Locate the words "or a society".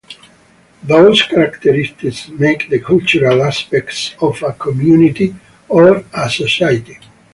5.69-6.97